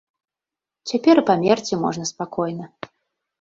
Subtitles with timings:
[0.91, 2.65] Цяпер і памерці можна спакойна.